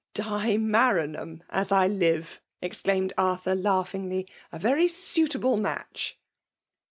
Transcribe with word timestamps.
"Di 0.15 0.23
Maranhatii, 0.57 1.41
as 1.51 1.71
I 1.71 1.85
live 1.85 2.41
!'* 1.85 2.41
exclaimed 2.59 3.13
Ar« 3.19 3.37
thttr> 3.39 3.61
laughingly;'' 3.63 4.27
a 4.51 4.57
very 4.57 4.87
suitable 4.87 5.57
match." 5.57 6.17